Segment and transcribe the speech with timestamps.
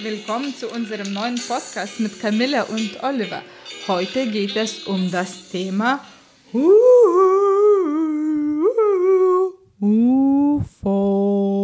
[0.00, 3.42] Willkommen zu unserem neuen Podcast mit Camilla und Oliver.
[3.88, 6.04] Heute geht es um das Thema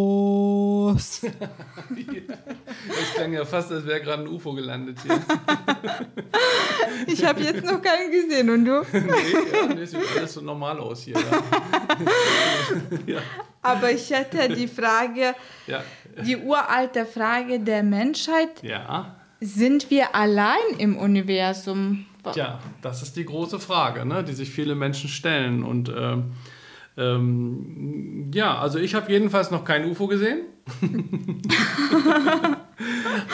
[0.08, 1.20] UFOs.
[1.20, 1.22] Das
[3.14, 5.20] klang ja fast, als wäre gerade ein UFO gelandet hier.
[7.06, 8.80] Ich habe jetzt noch keinen gesehen und du?
[8.92, 9.00] nee,
[9.52, 11.14] ja, nee, sieht alles so normal aus hier.
[13.06, 13.20] Ja.
[13.60, 15.34] Aber ich hätte die Frage,
[15.66, 15.82] Ja.
[16.22, 18.62] Die uralte Frage der Menschheit.
[18.62, 19.16] Ja.
[19.40, 22.06] Sind wir allein im Universum?
[22.32, 25.62] Tja, das ist die große Frage, ne, die sich viele Menschen stellen.
[25.62, 26.32] Und ähm,
[26.96, 30.42] ähm, ja, also ich habe jedenfalls noch kein UFO gesehen.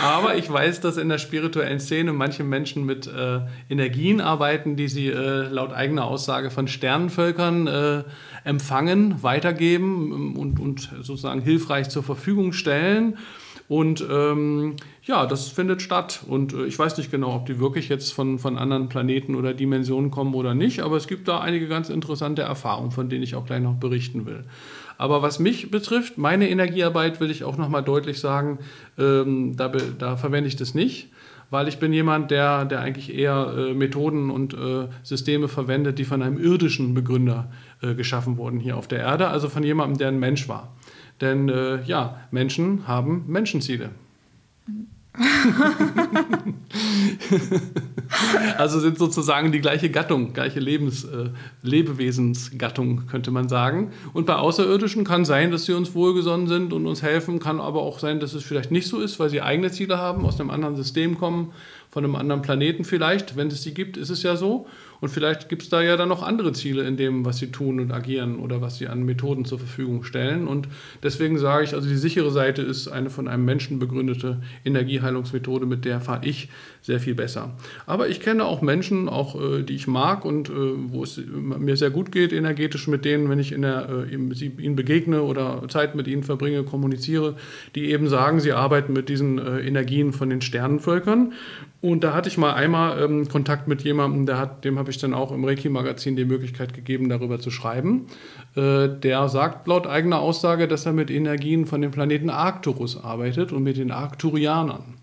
[0.03, 4.89] Aber ich weiß, dass in der spirituellen Szene manche Menschen mit äh, Energien arbeiten, die
[4.89, 8.05] sie äh, laut eigener Aussage von Sternenvölkern äh,
[8.45, 13.19] empfangen, weitergeben ähm, und, und sozusagen hilfreich zur Verfügung stellen.
[13.69, 14.75] Und ähm,
[15.05, 16.25] ja, das findet statt.
[16.27, 19.55] Und äh, ich weiß nicht genau, ob die wirklich jetzt von, von anderen Planeten oder
[19.55, 23.37] Dimensionen kommen oder nicht, aber es gibt da einige ganz interessante Erfahrungen, von denen ich
[23.37, 24.43] auch gleich noch berichten will.
[24.99, 28.59] Aber was mich betrifft, meine Energiearbeit will ich auch nochmal deutlich sagen,
[28.99, 31.09] ähm, da, da verwende ich das nicht.
[31.51, 36.05] Weil ich bin jemand, der, der eigentlich eher äh, Methoden und äh, Systeme verwendet, die
[36.05, 37.51] von einem irdischen Begründer
[37.83, 40.75] äh, geschaffen wurden hier auf der Erde, also von jemandem, der ein Mensch war.
[41.21, 43.91] Denn äh, ja, Menschen haben Menschenziele.
[48.57, 51.31] also sind sozusagen die gleiche Gattung, gleiche Lebens, äh,
[51.63, 53.93] Lebewesensgattung, könnte man sagen.
[54.13, 57.83] Und bei Außerirdischen kann sein, dass sie uns wohlgesonnen sind und uns helfen, kann aber
[57.83, 60.51] auch sein, dass es vielleicht nicht so ist, weil sie eigene Ziele haben, aus einem
[60.51, 61.53] anderen System kommen,
[61.91, 63.37] von einem anderen Planeten vielleicht.
[63.37, 64.69] Wenn es sie gibt, ist es ja so.
[65.01, 67.81] Und vielleicht gibt es da ja dann noch andere Ziele in dem, was sie tun
[67.81, 70.47] und agieren oder was sie an Methoden zur Verfügung stellen.
[70.47, 70.69] Und
[71.03, 75.85] deswegen sage ich, also die sichere Seite ist eine von einem Menschen begründete Energieheilungsmethode, mit
[75.85, 76.49] der fahre ich
[76.83, 77.55] sehr viel besser.
[77.87, 81.77] Aber ich kenne auch Menschen, auch äh, die ich mag und äh, wo es mir
[81.77, 85.95] sehr gut geht energetisch mit denen, wenn ich in der, äh, ihnen begegne oder Zeit
[85.95, 87.37] mit ihnen verbringe, kommuniziere,
[87.75, 91.33] die eben sagen, sie arbeiten mit diesen Energien von den Sternenvölkern.
[91.83, 94.90] Und da hatte ich mal einmal ähm, Kontakt mit jemandem, der hat, dem habe ich
[94.99, 98.07] dann auch im Reiki-Magazin die Möglichkeit gegeben, darüber zu schreiben.
[98.57, 103.53] Äh, der sagt laut eigener Aussage, dass er mit Energien von dem Planeten Arcturus arbeitet
[103.53, 105.01] und mit den Arcturianern.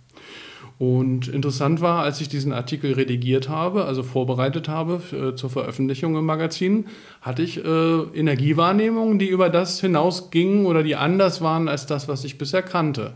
[0.79, 6.15] Und interessant war, als ich diesen Artikel redigiert habe, also vorbereitet habe äh, zur Veröffentlichung
[6.15, 6.85] im Magazin,
[7.21, 12.23] hatte ich äh, Energiewahrnehmungen, die über das hinausgingen oder die anders waren als das, was
[12.23, 13.13] ich bisher kannte.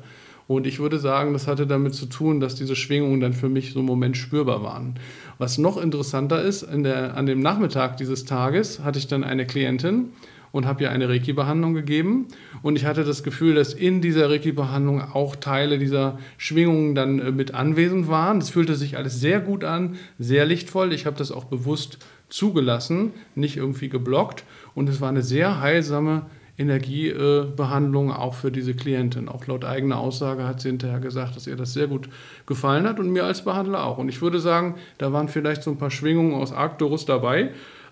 [0.51, 3.71] Und ich würde sagen, das hatte damit zu tun, dass diese Schwingungen dann für mich
[3.71, 4.95] so im Moment spürbar waren.
[5.37, 9.45] Was noch interessanter ist, in der, an dem Nachmittag dieses Tages hatte ich dann eine
[9.45, 10.09] Klientin
[10.51, 12.27] und habe ihr eine Reiki-Behandlung gegeben.
[12.61, 17.31] Und ich hatte das Gefühl, dass in dieser Reiki-Behandlung auch Teile dieser Schwingungen dann äh,
[17.31, 18.41] mit anwesend waren.
[18.41, 20.91] Das fühlte sich alles sehr gut an, sehr lichtvoll.
[20.91, 21.97] Ich habe das auch bewusst
[22.27, 24.43] zugelassen, nicht irgendwie geblockt.
[24.75, 26.23] Und es war eine sehr heilsame
[26.57, 29.27] Energiebehandlung auch für diese Klientin.
[29.29, 32.09] Auch laut eigener Aussage hat sie hinterher gesagt, dass ihr das sehr gut
[32.45, 33.97] gefallen hat und mir als Behandler auch.
[33.97, 37.51] Und ich würde sagen, da waren vielleicht so ein paar Schwingungen aus Arcturus dabei.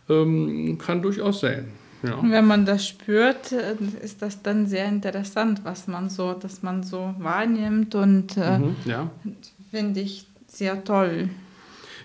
[0.10, 1.68] Ähm, kann durchaus sein.
[2.02, 2.18] Ja.
[2.24, 6.82] Wenn man das spürt, äh, ist das dann sehr interessant, was man so, dass man
[6.84, 9.10] so wahrnimmt und äh, Mhm, ja.
[9.70, 11.30] finde ich sehr toll.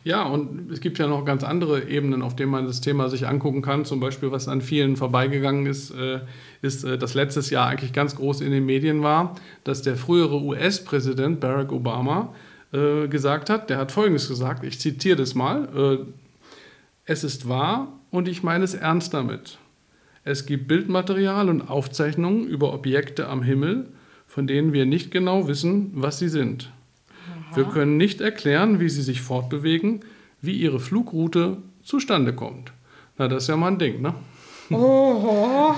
[0.04, 3.26] Ja, und es gibt ja noch ganz andere Ebenen, auf denen man das Thema sich
[3.26, 3.86] angucken kann.
[3.86, 6.20] Zum Beispiel, was an vielen vorbeigegangen ist, äh,
[6.60, 10.42] ist, äh, dass letztes Jahr eigentlich ganz groß in den Medien war, dass der frühere
[10.42, 12.34] US-Präsident Barack Obama
[12.74, 16.04] äh, gesagt hat, der hat Folgendes gesagt, ich zitiere das mal, äh,
[17.06, 19.58] es ist wahr und ich meine es ernst damit.
[20.22, 23.88] Es gibt Bildmaterial und Aufzeichnungen über Objekte am Himmel,
[24.26, 26.70] von denen wir nicht genau wissen, was sie sind.
[27.54, 30.00] Wir können nicht erklären, wie sie sich fortbewegen,
[30.40, 32.72] wie ihre Flugroute zustande kommt.
[33.16, 34.14] Na, das ist ja mal ein Ding, ne?
[34.70, 35.74] Oh,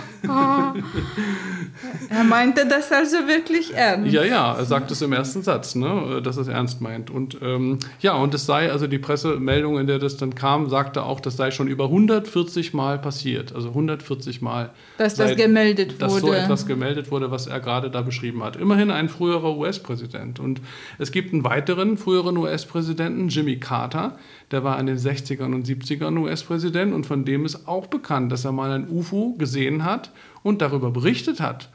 [2.09, 4.12] er meinte das also wirklich ernst.
[4.12, 7.11] Ja, ja, er sagt es im ersten Satz, ne, dass er es ernst meint.
[7.11, 11.03] Und ähm, ja, und es sei, also die Pressemeldung, in der das dann kam, sagte
[11.03, 13.55] auch, das sei schon über 140 Mal passiert.
[13.55, 14.71] Also 140 Mal.
[14.99, 16.38] Dass das seit- gemeldet dass so wurde.
[16.38, 18.56] etwas gemeldet wurde, was er gerade da beschrieben hat.
[18.56, 20.41] Immerhin ein früherer US-Präsident.
[20.41, 20.61] Und
[20.99, 24.19] es gibt einen weiteren früheren US-Präsidenten, Jimmy Carter.
[24.51, 28.45] Der war in den 60ern und 70ern US-Präsident und von dem ist auch bekannt, dass
[28.45, 30.13] er mal ein UFO gesehen hat
[30.43, 31.69] und darüber berichtet hat.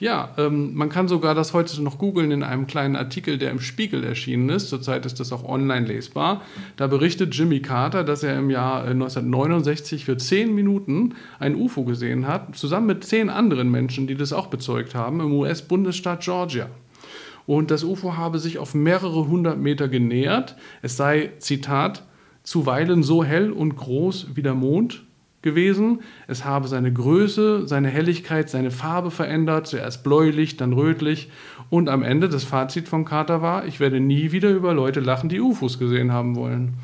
[0.00, 3.60] Ja, ähm, man kann sogar das heute noch googeln in einem kleinen Artikel, der im
[3.60, 4.70] Spiegel erschienen ist.
[4.70, 6.40] Zurzeit ist das auch online lesbar.
[6.76, 11.84] Da berichtet Jimmy Carter, dass er im Jahr äh, 1969 für zehn Minuten ein UFO
[11.84, 16.70] gesehen hat, zusammen mit zehn anderen Menschen, die das auch bezeugt haben, im US-Bundesstaat Georgia.
[17.46, 20.56] Und das UFO habe sich auf mehrere hundert Meter genähert.
[20.80, 22.04] Es sei, Zitat,
[22.42, 25.04] zuweilen so hell und groß wie der Mond
[25.42, 26.00] gewesen.
[26.26, 31.30] Es habe seine Größe, seine Helligkeit, seine Farbe verändert, zuerst bläulich, dann rötlich.
[31.70, 35.28] Und am Ende das Fazit von Carter war, ich werde nie wieder über Leute lachen,
[35.28, 36.74] die UFOs gesehen haben wollen.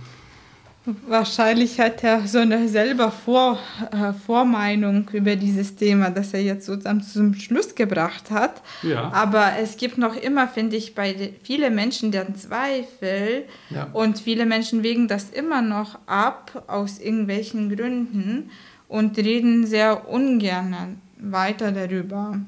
[1.08, 3.58] Wahrscheinlich hat er so eine selber Vor,
[3.90, 8.62] äh, Vormeinung über dieses Thema, das er jetzt sozusagen zum Schluss gebracht hat.
[8.82, 9.10] Ja.
[9.12, 13.88] Aber es gibt noch immer, finde ich, bei viele Menschen deren Zweifel ja.
[13.92, 18.50] und viele Menschen wägen das immer noch ab aus irgendwelchen Gründen
[18.86, 22.38] und reden sehr ungern weiter darüber.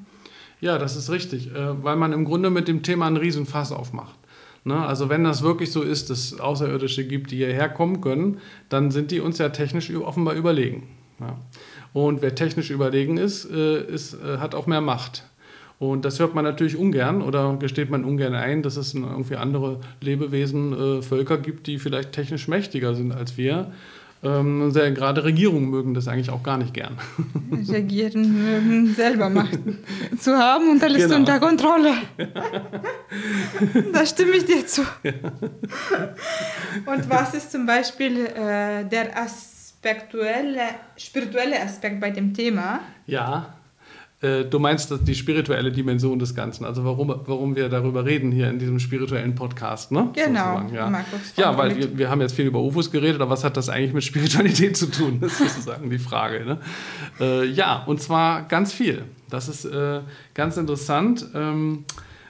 [0.60, 4.16] Ja, das ist richtig, äh, weil man im Grunde mit dem Thema einen Riesenfass aufmacht.
[4.64, 4.86] Ne?
[4.86, 8.38] Also wenn das wirklich so ist, dass es Außerirdische gibt, die hierher kommen können,
[8.68, 10.88] dann sind die uns ja technisch offenbar überlegen.
[11.20, 11.36] Ja.
[11.92, 15.24] Und wer technisch überlegen ist, äh, ist äh, hat auch mehr Macht.
[15.78, 19.78] Und das hört man natürlich ungern oder gesteht man ungern ein, dass es irgendwie andere
[20.00, 23.72] Lebewesen, äh, Völker gibt, die vielleicht technisch mächtiger sind als wir.
[24.22, 26.98] Ähm, sehr, gerade Regierungen mögen das eigentlich auch gar nicht gern.
[27.68, 29.58] Regieren mögen selber Macht
[30.18, 31.16] zu haben und alles genau.
[31.16, 31.92] unter Kontrolle.
[33.92, 34.82] da stimme ich dir zu.
[36.86, 40.62] und was ist zum Beispiel äh, der aspektuelle,
[40.96, 42.80] spirituelle Aspekt bei dem Thema?
[43.06, 43.57] Ja,
[44.20, 48.50] äh, du meinst die spirituelle Dimension des Ganzen, also warum, warum wir darüber reden hier
[48.50, 50.10] in diesem spirituellen Podcast, ne?
[50.12, 50.62] Genau.
[50.74, 51.04] Ja,
[51.36, 53.92] ja weil wir, wir haben jetzt viel über UFOs geredet, aber was hat das eigentlich
[53.92, 55.18] mit Spiritualität zu tun?
[55.20, 56.44] Das ist sozusagen die Frage.
[56.44, 56.58] Ne?
[57.20, 59.04] Äh, ja, und zwar ganz viel.
[59.30, 60.00] Das ist äh,
[60.34, 61.26] ganz interessant.
[61.34, 61.84] Ähm,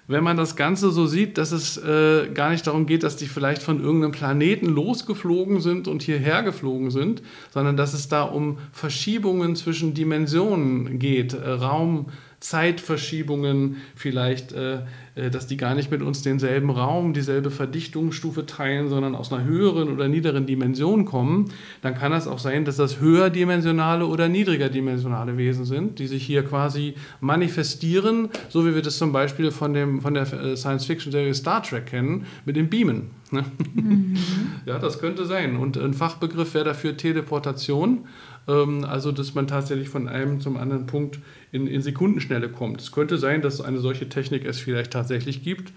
[0.09, 3.27] wenn man das Ganze so sieht, dass es äh, gar nicht darum geht, dass die
[3.27, 7.23] vielleicht von irgendeinem Planeten losgeflogen sind und hierher geflogen sind,
[7.53, 12.07] sondern dass es da um Verschiebungen zwischen Dimensionen geht, äh, Raum,
[12.41, 14.81] Zeitverschiebungen, vielleicht, äh,
[15.31, 19.91] dass die gar nicht mit uns denselben Raum, dieselbe Verdichtungsstufe teilen, sondern aus einer höheren
[19.93, 21.51] oder niederen Dimension kommen,
[21.83, 26.45] dann kann es auch sein, dass das höherdimensionale oder niedrigerdimensionale Wesen sind, die sich hier
[26.45, 31.63] quasi manifestieren, so wie wir das zum Beispiel von, dem, von der äh, Science-Fiction-Serie Star
[31.63, 33.11] Trek kennen, mit dem Beamen.
[33.31, 33.45] Ne?
[33.75, 34.17] Mhm.
[34.67, 35.57] Ja, das könnte sein.
[35.57, 38.05] Und ein Fachbegriff wäre dafür Teleportation.
[38.49, 41.21] Ähm, also, dass man tatsächlich von einem zum anderen Punkt
[41.53, 42.81] in, in Sekundenschnelle kommt.
[42.81, 45.08] Es könnte sein, dass eine solche Technik es vielleicht tatsächlich
[45.43, 45.73] gibt.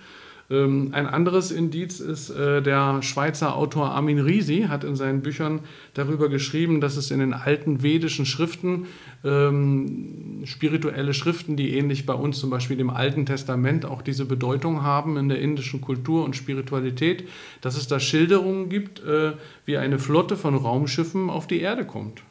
[0.52, 5.62] Ähm, ein anderes Indiz ist, äh, der Schweizer Autor Armin Risi hat in seinen Büchern
[5.94, 8.88] darüber geschrieben, dass es in den alten vedischen Schriften,
[9.24, 14.84] ähm, spirituelle Schriften, die ähnlich bei uns zum Beispiel im Alten Testament auch diese Bedeutung
[14.84, 17.30] haben in der indischen Kultur und Spiritualität,
[17.62, 19.34] dass es da Schilderungen gibt, äh,
[19.66, 22.24] wie eine Flotte von Raumschiffen auf die Erde kommt.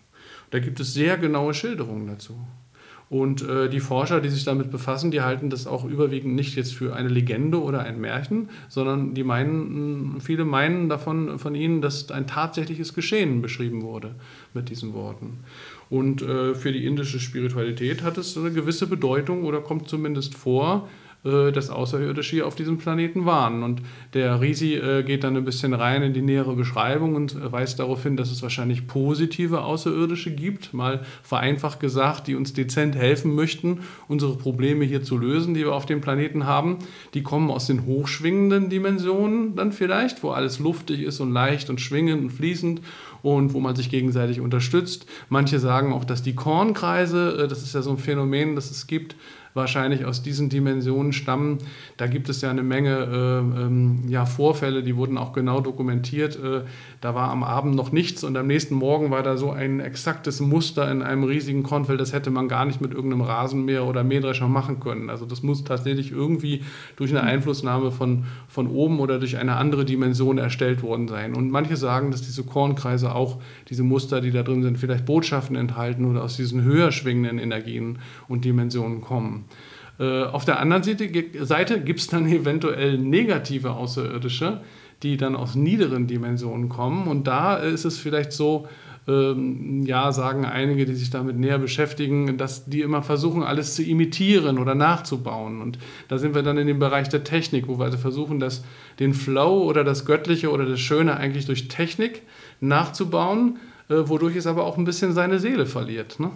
[0.51, 2.35] Da gibt es sehr genaue Schilderungen dazu.
[3.11, 6.73] Und äh, die Forscher, die sich damit befassen, die halten das auch überwiegend nicht jetzt
[6.73, 12.09] für eine Legende oder ein Märchen, sondern die meinen, viele meinen davon von ihnen, dass
[12.13, 14.15] ein tatsächliches Geschehen beschrieben wurde
[14.55, 15.41] mit diesen Worten.
[15.89, 20.89] Und äh, für die indische Spiritualität hat es eine gewisse Bedeutung oder kommt zumindest vor,
[21.23, 23.63] äh, dass Außerirdische hier auf diesem Planeten waren.
[23.63, 23.83] Und
[24.15, 27.79] der Risi äh, geht dann ein bisschen rein in die nähere Beschreibung und äh, weist
[27.79, 33.35] darauf hin, dass es wahrscheinlich positive Außerirdische gibt, mal vereinfacht gesagt, die uns dezent helfen
[33.35, 36.79] möchten, unsere Probleme hier zu lösen, die wir auf dem Planeten haben.
[37.13, 41.83] Die kommen aus den hochschwingenden Dimensionen dann vielleicht, wo alles luftig ist und leicht und
[41.83, 42.81] schwingend und fließend
[43.23, 45.05] und wo man sich gegenseitig unterstützt.
[45.29, 49.17] Manche sagen auch, dass die Kornkreise, das ist ja so ein Phänomen, das es gibt,
[49.55, 51.59] wahrscheinlich aus diesen Dimensionen stammen.
[51.97, 56.37] Da gibt es ja eine Menge äh, ähm, ja, Vorfälle, die wurden auch genau dokumentiert.
[56.37, 56.63] Äh,
[57.01, 60.41] da war am Abend noch nichts und am nächsten Morgen war da so ein exaktes
[60.41, 64.49] Muster in einem riesigen Kornfeld, das hätte man gar nicht mit irgendeinem Rasenmäher oder Mähdrescher
[64.49, 65.11] machen können.
[65.11, 66.63] Also das muss tatsächlich irgendwie
[66.97, 71.35] durch eine Einflussnahme von, von oben oder durch eine andere Dimension erstellt worden sein.
[71.35, 73.39] Und manche sagen, dass diese Kornkreise auch
[73.69, 77.99] diese Muster, die da drin sind, vielleicht Botschaften enthalten oder aus diesen höher schwingenden Energien
[78.29, 79.40] und Dimensionen kommen.
[79.99, 81.09] Äh, auf der anderen Seite,
[81.81, 84.63] gibt es dann eventuell negative Außerirdische,
[85.03, 87.07] die dann aus niederen Dimensionen kommen.
[87.07, 88.67] Und da ist es vielleicht so,
[89.09, 93.83] ähm, ja, sagen einige, die sich damit näher beschäftigen, dass die immer versuchen, alles zu
[93.83, 95.61] imitieren oder nachzubauen.
[95.61, 95.79] Und
[96.09, 98.65] da sind wir dann in dem Bereich der Technik, wo wir also versuchen, das,
[98.99, 102.23] den Flow oder das Göttliche oder das Schöne eigentlich durch Technik
[102.61, 106.21] nachzubauen, äh, wodurch es aber auch ein bisschen seine Seele verliert.
[106.21, 106.31] Ne?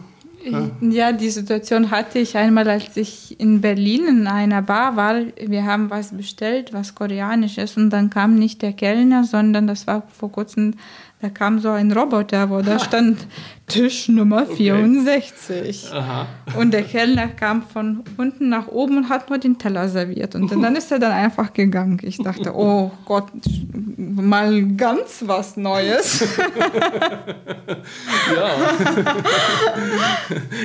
[0.81, 5.17] Ja, die Situation hatte ich einmal, als ich in Berlin in einer Bar war.
[5.39, 9.87] Wir haben was bestellt, was koreanisch ist, und dann kam nicht der Kellner, sondern das
[9.87, 10.75] war vor kurzem
[11.25, 13.27] da kam so ein Roboter, wo da stand
[13.67, 15.91] Tisch Nummer 64.
[15.91, 16.27] Aha.
[16.59, 20.35] Und der Kellner kam von unten nach oben und hat nur den Teller serviert.
[20.35, 21.99] Und dann ist er dann einfach gegangen.
[22.03, 23.29] Ich dachte, oh Gott,
[23.97, 26.21] mal ganz was Neues.
[28.37, 28.51] ja.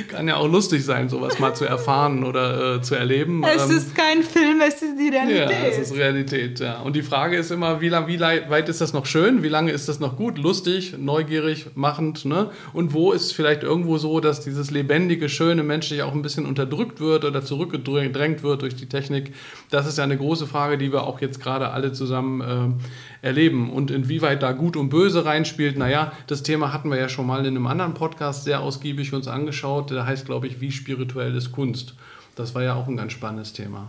[0.08, 3.42] Kann ja auch lustig sein, sowas mal zu erfahren oder äh, zu erleben.
[3.44, 5.50] Es ähm, ist kein Film, es ist die Realität.
[5.50, 6.80] Ja, es ist Realität, ja.
[6.82, 9.42] Und die Frage ist immer, wie, lang, wie weit ist das noch schön?
[9.42, 10.36] Wie lange ist das noch gut?
[10.36, 12.50] Lustig, neugierig, machend, ne?
[12.74, 16.46] Und wo ist es vielleicht irgendwo so, dass dieses lebendige, schöne menschliche auch ein bisschen
[16.46, 19.34] unterdrückt wird oder zurückgedrängt wird durch die Technik?
[19.70, 22.80] Das ist ja eine große Frage, die wir auch jetzt gerade alle zusammen
[23.22, 23.70] äh, erleben.
[23.70, 27.40] Und inwieweit da Gut und Böse reinspielt, naja, das Thema hatten wir ja schon mal
[27.40, 29.90] in einem anderen Podcast sehr ausgiebig uns angeschaut.
[29.90, 31.94] Der heißt, glaube ich, Wie spirituell ist Kunst?
[32.36, 33.88] Das war ja auch ein ganz spannendes Thema.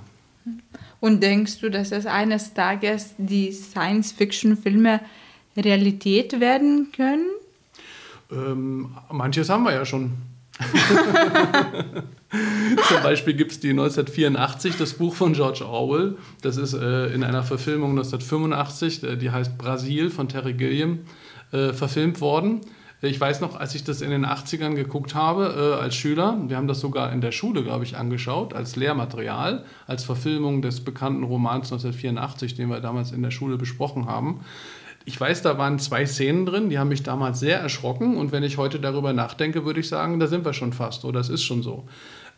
[0.99, 5.01] Und denkst du, dass es eines Tages die Science-Fiction-Filme
[5.57, 7.25] Realität werden können?
[8.31, 10.13] Ähm, manches haben wir ja schon.
[12.87, 16.15] Zum Beispiel gibt es die 1984, das Buch von George Orwell.
[16.41, 20.99] Das ist äh, in einer Verfilmung 1985, äh, die heißt Brasil von Terry Gilliam,
[21.51, 22.61] äh, verfilmt worden.
[23.03, 26.55] Ich weiß noch, als ich das in den 80ern geguckt habe äh, als Schüler, wir
[26.55, 31.23] haben das sogar in der Schule, glaube ich, angeschaut, als Lehrmaterial, als Verfilmung des bekannten
[31.23, 34.41] Romans 1984, den wir damals in der Schule besprochen haben
[35.05, 38.17] ich weiß, da waren zwei Szenen drin, die haben mich damals sehr erschrocken.
[38.17, 41.19] Und wenn ich heute darüber nachdenke, würde ich sagen, da sind wir schon fast oder
[41.19, 41.85] es ist schon so.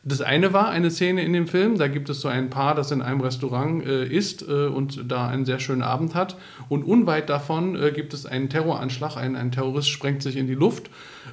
[0.06, 2.92] Das eine war eine Szene in dem Film, da gibt es so ein Paar, das
[2.92, 6.36] in einem Restaurant äh, isst äh, und da einen sehr schönen Abend hat.
[6.68, 10.56] Und unweit davon äh, gibt es einen Terroranschlag, ein, ein Terrorist sprengt sich in die
[10.56, 10.90] Luft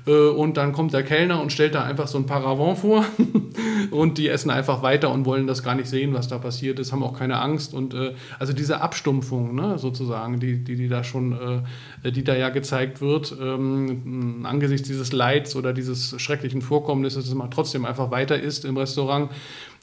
[0.06, 3.04] äh, und dann kommt der Kellner und stellt da einfach so ein Paravent vor
[3.90, 6.92] und die essen einfach weiter und wollen das gar nicht sehen, was da passiert ist,
[6.92, 7.74] haben auch keine Angst.
[7.74, 11.64] Und äh, also diese Abstumpfung ne, sozusagen, die, die, die da schon,
[12.04, 17.34] äh, die da ja gezeigt wird, ähm, angesichts dieses Leids oder dieses schrecklichen Vorkommnisses, dass
[17.34, 19.30] man trotzdem einfach weiter isst isst im Restaurant.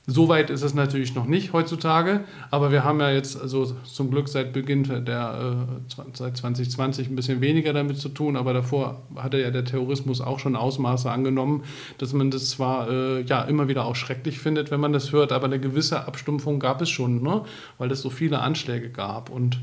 [0.10, 4.10] So weit ist es natürlich noch nicht heutzutage, aber wir haben ja jetzt also zum
[4.10, 9.02] Glück seit Beginn der äh, seit 2020 ein bisschen weniger damit zu tun, aber davor
[9.18, 11.64] hatte ja der Terrorismus auch schon Ausmaße angenommen,
[11.98, 15.34] dass man das zwar äh, ja immer wieder auch schrecklich findet, wenn man das hört,
[15.34, 17.42] aber eine gewisse Abstumpfung gab es schon, ne?
[17.78, 19.30] weil es so viele Anschläge gab.
[19.30, 19.60] Und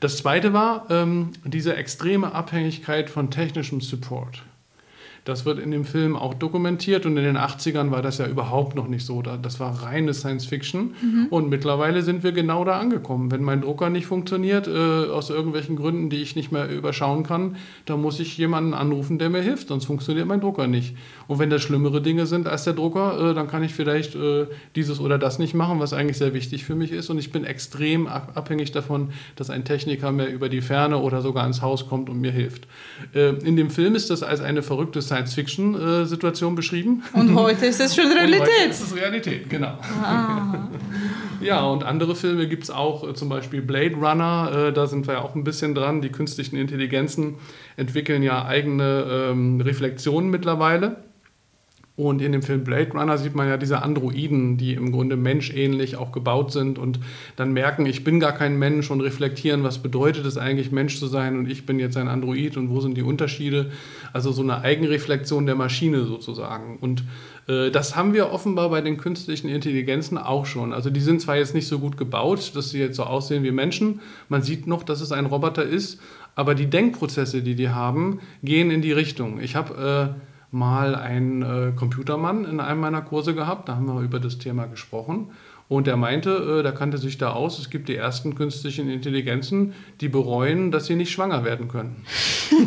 [0.00, 4.42] das Zweite war ähm, diese extreme Abhängigkeit von technischem Support.
[5.26, 8.76] Das wird in dem Film auch dokumentiert und in den 80ern war das ja überhaupt
[8.76, 9.22] noch nicht so.
[9.22, 11.26] Das war reine Science Fiction mhm.
[11.30, 13.32] und mittlerweile sind wir genau da angekommen.
[13.32, 14.70] Wenn mein Drucker nicht funktioniert, äh,
[15.10, 17.56] aus irgendwelchen Gründen, die ich nicht mehr überschauen kann,
[17.86, 20.96] dann muss ich jemanden anrufen, der mir hilft, sonst funktioniert mein Drucker nicht.
[21.26, 24.46] Und wenn das schlimmere Dinge sind als der Drucker, äh, dann kann ich vielleicht äh,
[24.76, 27.10] dieses oder das nicht machen, was eigentlich sehr wichtig für mich ist.
[27.10, 31.44] Und ich bin extrem abhängig davon, dass ein Techniker mir über die Ferne oder sogar
[31.48, 32.68] ins Haus kommt und mir hilft.
[33.12, 37.02] Äh, in dem Film ist das als eine verrückte Science Science-Fiction-Situation beschrieben.
[37.12, 38.40] Und heute ist es schon Realität.
[38.40, 39.78] Und heute ist es Realität, genau.
[40.02, 40.68] Ah.
[41.40, 45.06] ja, und andere Filme gibt es auch, äh, zum Beispiel Blade Runner, äh, da sind
[45.06, 46.00] wir ja auch ein bisschen dran.
[46.02, 47.36] Die künstlichen Intelligenzen
[47.76, 51.05] entwickeln ja eigene ähm, Reflexionen mittlerweile.
[51.96, 55.96] Und in dem Film Blade Runner sieht man ja diese Androiden, die im Grunde menschähnlich
[55.96, 57.00] auch gebaut sind und
[57.36, 61.06] dann merken, ich bin gar kein Mensch und reflektieren, was bedeutet es eigentlich, Mensch zu
[61.06, 63.70] sein und ich bin jetzt ein Android und wo sind die Unterschiede?
[64.12, 66.76] Also so eine Eigenreflexion der Maschine sozusagen.
[66.82, 67.02] Und
[67.48, 70.74] äh, das haben wir offenbar bei den künstlichen Intelligenzen auch schon.
[70.74, 73.52] Also die sind zwar jetzt nicht so gut gebaut, dass sie jetzt so aussehen wie
[73.52, 75.98] Menschen, man sieht noch, dass es ein Roboter ist,
[76.34, 79.40] aber die Denkprozesse, die die haben, gehen in die Richtung.
[79.40, 80.14] Ich habe...
[80.18, 84.38] Äh, mal einen äh, Computermann in einem meiner Kurse gehabt, da haben wir über das
[84.38, 85.30] Thema gesprochen.
[85.68, 89.74] Und er meinte, äh, der kannte sich da aus, es gibt die ersten künstlichen Intelligenzen,
[90.00, 92.04] die bereuen, dass sie nicht schwanger werden können.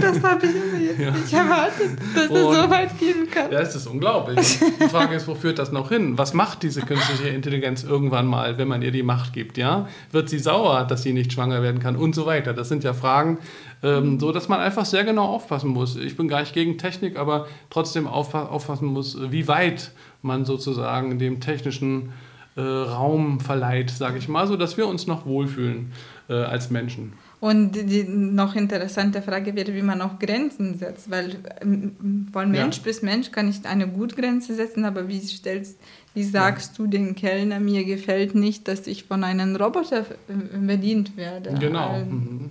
[0.00, 1.12] das habe ich mir jetzt ja.
[1.12, 3.52] nicht erwartet, dass es so weit gehen kann.
[3.52, 4.58] Ja, es ist unglaublich.
[4.80, 6.18] Die Frage ist, wo führt das noch hin?
[6.18, 9.58] Was macht diese künstliche Intelligenz irgendwann mal, wenn man ihr die Macht gibt?
[9.58, 9.86] Ja?
[10.10, 12.52] Wird sie sauer, dass sie nicht schwanger werden kann und so weiter?
[12.52, 13.38] Das sind ja Fragen,
[13.82, 15.96] ähm, so dass man einfach sehr genau aufpassen muss.
[15.96, 21.40] Ich bin gar nicht gegen Technik, aber trotzdem aufpassen muss, wie weit man sozusagen dem
[21.40, 22.12] technischen
[22.54, 25.92] äh, Raum verleiht, sage ich mal, so dass wir uns noch wohlfühlen
[26.28, 27.14] äh, als Menschen.
[27.40, 32.76] Und die noch interessante Frage wäre, wie man auch Grenzen setzt, weil ähm, von Mensch
[32.76, 32.82] ja.
[32.84, 35.76] bis Mensch kann ich eine gute Grenze setzen, aber wie stellst,
[36.14, 36.84] wie sagst ja.
[36.84, 41.54] du den Kellner, mir gefällt nicht, dass ich von einem Roboter äh, bedient werde?
[41.58, 41.98] Genau.
[41.98, 42.50] Mhm.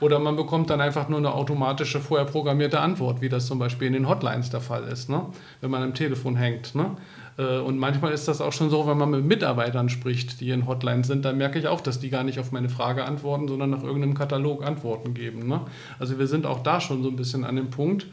[0.00, 3.86] Oder man bekommt dann einfach nur eine automatische, vorher programmierte Antwort, wie das zum Beispiel
[3.86, 5.26] in den Hotlines der Fall ist, ne?
[5.60, 6.74] wenn man am Telefon hängt.
[6.74, 6.96] Ne?
[7.38, 10.66] Äh, und manchmal ist das auch schon so, wenn man mit Mitarbeitern spricht, die in
[10.66, 13.70] Hotlines sind, dann merke ich auch, dass die gar nicht auf meine Frage antworten, sondern
[13.70, 15.46] nach irgendeinem Katalog Antworten geben.
[15.46, 15.60] Ne?
[15.98, 18.06] Also wir sind auch da schon so ein bisschen an dem Punkt.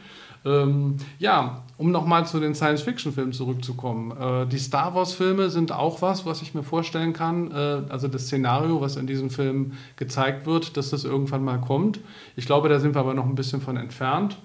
[0.46, 4.12] Ähm, ja, um nochmal zu den Science-Fiction-Filmen zurückzukommen.
[4.12, 7.52] Äh, die Star Wars-Filme sind auch was, was ich mir vorstellen kann.
[7.52, 12.00] Äh, also das Szenario, was in diesem Film gezeigt wird, dass das irgendwann mal kommt.
[12.36, 14.38] Ich glaube, da sind wir aber noch ein bisschen von entfernt.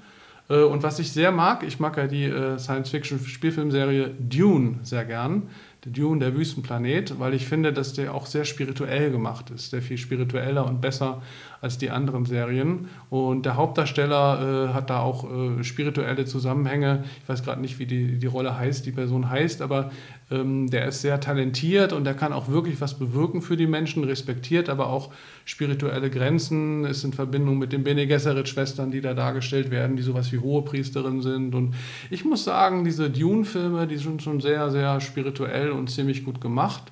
[0.49, 5.45] Äh, und was ich sehr mag, ich mag ja die äh, Science-Fiction-Spielfilmserie Dune sehr gern.
[5.85, 9.83] Der Dune, der Wüstenplanet, weil ich finde, dass der auch sehr spirituell gemacht ist, sehr
[9.83, 11.21] viel spiritueller und besser
[11.61, 12.89] als die anderen Serien.
[13.11, 17.03] Und der Hauptdarsteller äh, hat da auch äh, spirituelle Zusammenhänge.
[17.23, 19.91] Ich weiß gerade nicht, wie die, die Rolle heißt, die Person heißt, aber
[20.31, 24.05] ähm, der ist sehr talentiert und der kann auch wirklich was bewirken für die Menschen,
[24.05, 25.11] respektiert aber auch
[25.45, 30.33] spirituelle Grenzen, ist in Verbindung mit den Bene Gesserit-Schwestern, die da dargestellt werden, die sowas
[30.33, 31.55] wie Hohepriesterin sind.
[31.55, 31.75] Und
[32.11, 36.83] ich muss sagen, diese Dune-Filme, die sind schon sehr, sehr spirituell und ziemlich gut gemacht.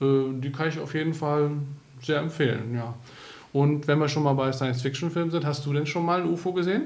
[0.00, 1.50] Äh, die kann ich auf jeden Fall
[2.00, 2.94] sehr empfehlen, ja.
[3.52, 6.52] Und wenn wir schon mal bei Science-Fiction-Filmen sind, hast du denn schon mal ein UFO
[6.52, 6.84] gesehen?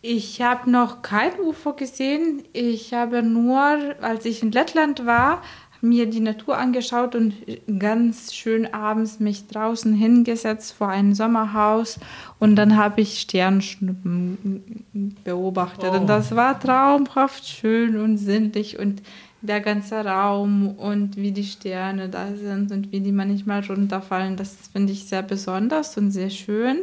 [0.00, 2.44] Ich habe noch kein UFO gesehen.
[2.52, 5.42] Ich habe nur, als ich in Lettland war,
[5.80, 7.34] mir die Natur angeschaut und
[7.78, 11.98] ganz schön abends mich draußen hingesetzt vor ein Sommerhaus
[12.38, 14.84] und dann habe ich Sternschnuppen
[15.24, 15.96] beobachtet oh.
[15.96, 19.02] und das war traumhaft schön und sinnlich und
[19.46, 24.68] der ganze Raum und wie die Sterne da sind und wie die manchmal runterfallen, das
[24.72, 26.78] finde ich sehr besonders und sehr schön.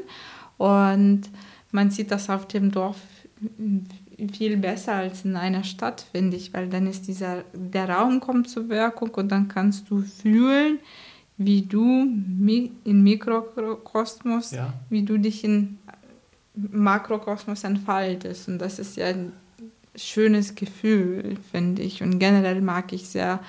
[0.57, 1.23] Und
[1.71, 2.97] man sieht das auf dem Dorf
[4.31, 8.49] viel besser als in einer Stadt, finde ich, weil dann ist dieser, der Raum kommt
[8.49, 10.79] zur Wirkung und dann kannst du fühlen,
[11.37, 12.07] wie du
[12.83, 14.73] in Mikrokosmos, ja.
[14.89, 15.79] wie du dich in
[16.55, 18.47] Makrokosmos entfaltest.
[18.47, 19.07] Und das ist ja
[19.95, 22.01] schönes Gefühl, finde ich.
[22.01, 23.39] Und generell mag ich sehr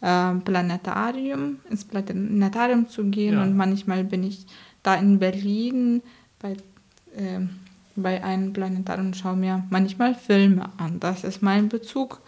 [0.00, 3.34] äh, Planetarium, ins Planetarium zu gehen.
[3.34, 3.42] Ja.
[3.42, 4.46] Und manchmal bin ich
[4.82, 6.02] da in Berlin
[6.38, 6.52] bei,
[7.16, 7.40] äh,
[7.96, 11.00] bei einem Planetarium und schaue mir manchmal Filme an.
[11.00, 12.20] Das ist mein Bezug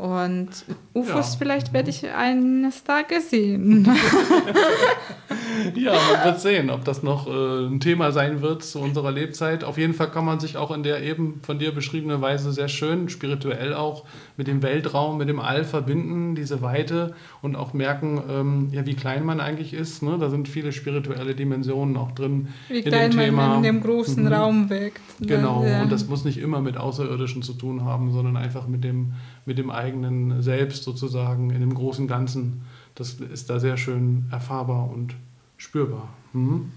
[0.00, 0.48] und
[0.94, 1.38] UFOs ja.
[1.38, 3.86] vielleicht werde ich eines Tages sehen.
[5.74, 9.62] ja, man wird sehen, ob das noch äh, ein Thema sein wird zu unserer Lebzeit.
[9.62, 12.68] Auf jeden Fall kann man sich auch in der eben von dir beschriebenen Weise sehr
[12.68, 14.06] schön, spirituell auch
[14.38, 18.94] mit dem Weltraum, mit dem All verbinden, diese Weite und auch merken, ähm, ja, wie
[18.94, 20.02] klein man eigentlich ist.
[20.02, 20.16] Ne?
[20.18, 23.48] Da sind viele spirituelle Dimensionen auch drin wie in klein dem Thema.
[23.48, 24.32] Man in dem großen mhm.
[24.32, 25.20] Raum wirkt.
[25.20, 25.26] Ne?
[25.26, 29.12] Genau, und das muss nicht immer mit Außerirdischen zu tun haben, sondern einfach mit dem,
[29.50, 32.62] mit dem eigenen Selbst sozusagen in dem großen Ganzen.
[32.94, 35.16] Das ist da sehr schön erfahrbar und
[35.56, 36.08] spürbar.
[36.32, 36.70] Mhm.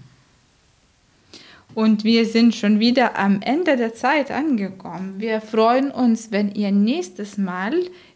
[1.76, 5.14] Und wir sind schon wieder am Ende der Zeit angekommen.
[5.18, 7.74] Wir freuen uns, wenn ihr nächstes Mal